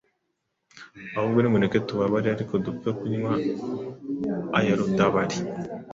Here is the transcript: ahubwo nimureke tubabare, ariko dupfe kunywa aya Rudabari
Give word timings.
ahubwo 1.17 1.39
nimureke 1.41 1.77
tubabare, 1.87 2.27
ariko 2.31 2.53
dupfe 2.65 2.89
kunywa 2.99 3.33
aya 4.57 4.73
Rudabari 4.79 5.37